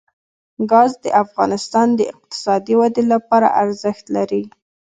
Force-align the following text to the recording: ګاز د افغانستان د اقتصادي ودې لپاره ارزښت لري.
ګاز 0.71 0.91
د 1.03 1.05
افغانستان 1.23 1.87
د 1.95 2.01
اقتصادي 2.13 2.73
ودې 2.79 3.03
لپاره 3.13 3.47
ارزښت 3.61 4.05
لري. 4.15 4.43